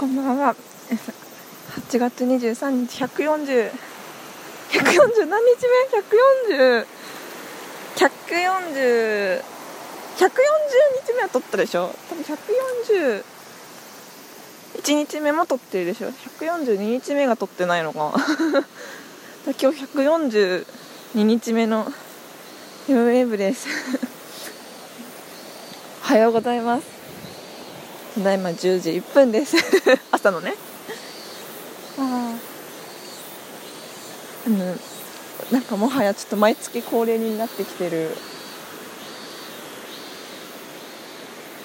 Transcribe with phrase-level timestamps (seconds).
[0.00, 0.56] こんばんは。
[1.90, 3.70] 8月23日140
[4.70, 5.66] 140何日
[6.48, 6.86] 目 ?140
[7.96, 9.42] 140 140
[11.04, 11.94] 日目は撮ったでしょ？
[12.08, 13.22] 多分140
[14.82, 18.14] 1日目も撮ってるでしょ？142日目が撮ってないのか。
[19.60, 20.64] 今日142
[21.12, 21.92] 日目の
[22.88, 23.68] m ウェーブです。
[26.04, 26.99] おはようございます。
[28.20, 29.56] ただいま10時1分です。
[30.12, 30.54] 朝のね。
[31.98, 32.34] あ
[34.46, 34.76] あの
[35.50, 38.14] なんかもはやちょっと毎月恒例になってきてる。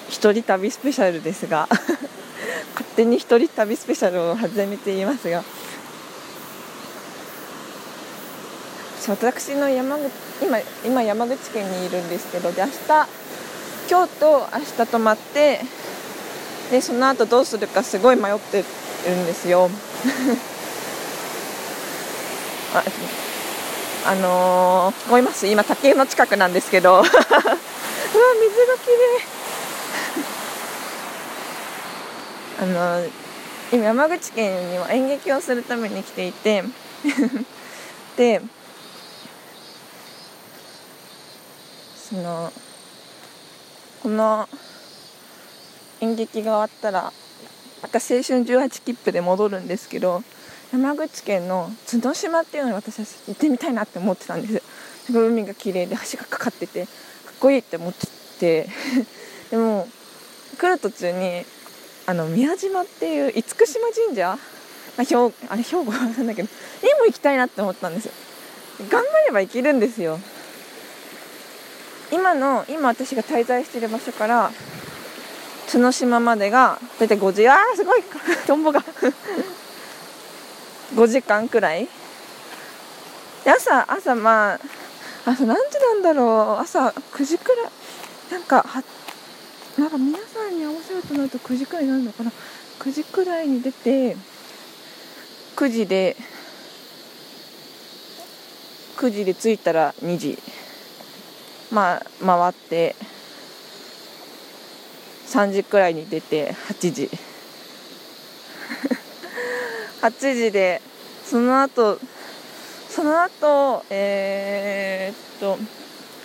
[0.08, 1.68] 一人旅スペシャルですが。
[2.72, 5.44] 勝手に一人旅スペシャルを初めて言いますが。
[9.08, 10.10] 私の山口
[10.42, 12.72] 今今山口県にいるんですけどで明日
[13.88, 15.60] 今日と明日泊まって
[16.70, 18.64] でその後どうするかすごい迷って
[19.06, 19.70] るんですよ。
[22.74, 22.82] あ
[24.08, 26.94] あのー、思います今竹の近くなんですけど。
[26.98, 27.14] うわ水が
[28.78, 29.26] きれい。
[32.62, 33.10] あのー、
[33.72, 36.64] 今山口県には演劇をするために来ていて。
[38.16, 38.40] で
[42.08, 42.52] その
[44.02, 44.48] この
[46.00, 47.12] 演劇が終わったら
[47.82, 50.22] また青春18切符で戻るんですけど
[50.72, 54.62] 山口県の角島っていうのに私は行ってみたいなって思ってたんです。
[55.06, 56.90] すごい海が綺麗で橋がかかっててか
[57.32, 58.06] っこいいって思って
[58.40, 58.68] て。
[59.50, 59.86] でも
[60.58, 61.44] 来る途中に
[62.06, 64.38] あの宮島っていう厳島神社？
[64.96, 65.16] まあ兵
[65.48, 66.48] あれ兵庫なんだけど
[66.82, 68.06] にも行きたいなって思ったんです。
[68.06, 68.12] よ
[68.90, 70.18] 頑張れば行けるんですよ。
[72.12, 74.50] 今の今私が滞在している場所から
[75.70, 77.48] 角島までが大体5時。
[77.48, 78.02] あーすごい。
[78.46, 78.82] トンボが。
[80.94, 81.88] 5時間くらい。
[83.44, 84.60] 朝朝まあ
[85.24, 86.62] 朝何時なんだろう。
[86.62, 87.70] 朝9時くらい。
[88.30, 88.82] なんかは
[89.76, 92.32] なんか皆さんに合わせるとなると9時くらいになるのかな。
[92.78, 94.16] 9時くらいに出て
[95.56, 96.16] 9時で
[98.96, 100.38] 9時で着いたら2時。
[101.72, 102.94] まあ回って。
[105.26, 107.10] 3時くらいに出て8時。
[110.02, 110.80] 8時で
[111.24, 111.98] その後
[112.88, 115.58] その後えー、っと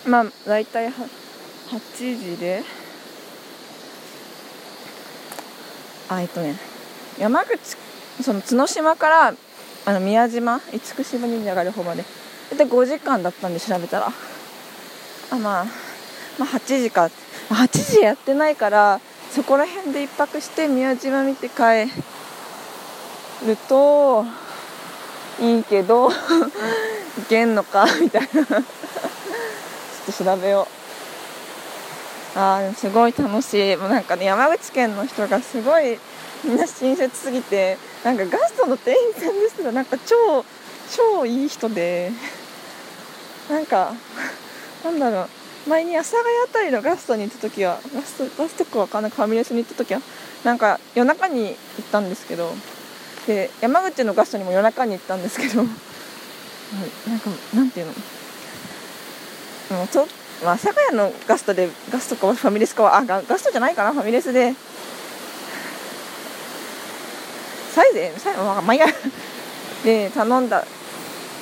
[0.09, 2.63] まあ大体8時で
[6.09, 6.56] あえっとね
[7.17, 7.59] 山口
[8.22, 9.34] その角島から
[9.85, 12.03] あの宮島厳島神社がある方まで
[12.51, 14.11] 大体5時間だったんで調べたら。
[15.31, 15.66] あまあ
[16.38, 17.06] まあ8時か。
[17.06, 19.00] って8時やってないから
[19.31, 21.85] そこら辺で1泊して宮島見て帰
[23.45, 24.25] ると
[25.39, 26.16] いいけど行
[27.29, 28.28] けんのかみたいな。
[28.29, 28.63] ちょっ
[30.06, 30.67] と調べよ
[32.35, 32.38] う。
[32.40, 33.75] あーすごい楽しい。
[33.75, 35.97] もうなんかね山口県の人がすごい
[36.44, 40.45] みんな親切すぎてなんかガストの店員さんですらなんか超
[40.90, 42.11] 超いい人で。
[43.50, 43.94] なんか
[44.84, 45.41] なんだろう。
[45.67, 50.01] 前に阿佐ヶ谷あたりのガストに行った時はガストガストかわかんないファミレスに行った時は
[50.44, 51.55] なんか夜中に行っ
[51.91, 52.51] たんですけど
[53.27, 55.69] で山口のガストにも夜中に行ったんですけど な
[57.16, 57.94] んかなんていうの？
[59.77, 60.07] もうと、
[60.44, 64.53] まあ、阿佐ヶ谷のガストでガストかファミレスかはあガガストじゃないかなファミレスで。
[67.73, 68.88] サイゼサイまあまあいや。
[69.85, 70.66] で頼んだ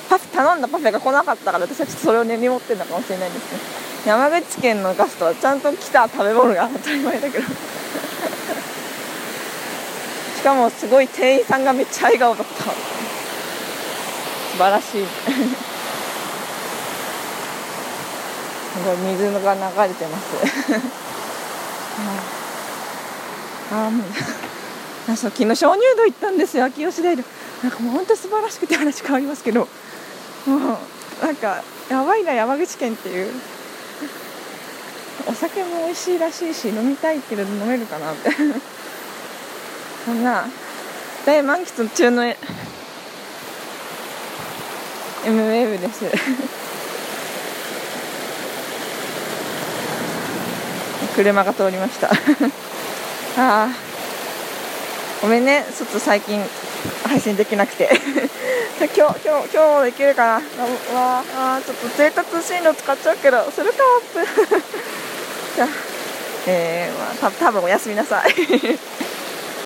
[0.08, 3.79] パフ頼んだパフェが来なかったから私はちょっとそれを根に持ってるのかもしれないですね。
[4.06, 7.44] 山口県のガストはちゃんと来た食べ物が当たり前だけど。
[10.36, 12.64] しかもすごい店員さんがめっちゃ笑顔だった。
[12.64, 12.70] 素
[14.56, 15.06] 晴らしい。
[18.72, 20.24] すごい水が流れてます。
[23.74, 24.06] ああもう。
[25.12, 26.64] あそう昨日鍾乳洞行ったんですよ。
[26.64, 27.24] 秋吉台で
[27.62, 29.68] なんかもう本当素晴らしくて話変わりますけど。
[30.46, 30.60] もう
[31.22, 33.32] なんかやばいな山口県っていう。
[35.26, 38.30] お酒も美味しいらしいし飲みたいけれど飲めるかなって。
[40.04, 40.46] そんな
[41.26, 42.34] 大満喫中の M
[45.26, 46.04] ウェーブです。
[51.14, 52.08] 車が通りました。
[53.36, 53.89] ああ
[55.20, 55.64] ごめんね。
[55.76, 56.42] ちょっと最近
[57.04, 57.90] 配信できなくて。
[58.80, 60.36] 今日今日今日できるかな。
[60.38, 63.78] うわあちょっと生活進路使っちゃうけどするか。
[64.16, 64.62] アップ
[65.56, 65.68] じゃあ
[66.46, 68.89] えー、まあた多分おやすみなさい。